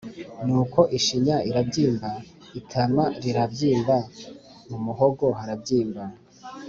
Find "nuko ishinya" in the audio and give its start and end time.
0.45-1.37